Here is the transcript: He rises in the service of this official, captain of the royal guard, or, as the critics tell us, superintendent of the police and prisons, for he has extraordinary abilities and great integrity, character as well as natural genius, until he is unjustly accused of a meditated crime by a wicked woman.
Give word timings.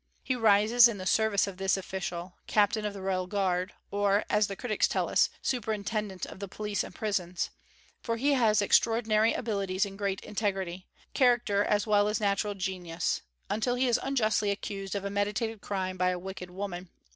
He 0.23 0.35
rises 0.35 0.87
in 0.87 0.97
the 0.97 1.05
service 1.05 1.45
of 1.45 1.57
this 1.57 1.77
official, 1.77 2.33
captain 2.47 2.85
of 2.85 2.93
the 2.95 3.03
royal 3.03 3.27
guard, 3.27 3.73
or, 3.91 4.25
as 4.31 4.47
the 4.47 4.55
critics 4.55 4.87
tell 4.87 5.07
us, 5.07 5.29
superintendent 5.43 6.25
of 6.25 6.39
the 6.39 6.47
police 6.47 6.83
and 6.83 6.95
prisons, 6.95 7.51
for 8.01 8.17
he 8.17 8.33
has 8.33 8.63
extraordinary 8.63 9.33
abilities 9.35 9.85
and 9.85 9.99
great 9.99 10.19
integrity, 10.21 10.87
character 11.13 11.63
as 11.63 11.85
well 11.85 12.07
as 12.07 12.19
natural 12.19 12.55
genius, 12.55 13.21
until 13.47 13.75
he 13.75 13.87
is 13.87 13.99
unjustly 14.01 14.49
accused 14.49 14.95
of 14.95 15.05
a 15.05 15.11
meditated 15.11 15.61
crime 15.61 15.97
by 15.97 16.09
a 16.09 16.17
wicked 16.17 16.49
woman. 16.49 16.89